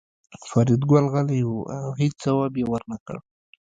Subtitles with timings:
[0.47, 3.15] فریدګل غلی و او هېڅ ځواب یې ورنکړ